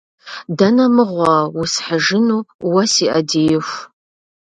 [0.57, 3.79] Дэнэ мыгъуэми усхьыжыну, уэ си ӏэдииху?